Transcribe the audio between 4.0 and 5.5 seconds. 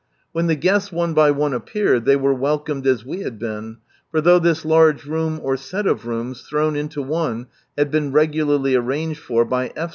(for though this large room